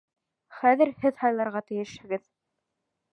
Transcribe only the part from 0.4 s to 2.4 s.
Хәҙер һеҙ һайларға тейешһегеҙ.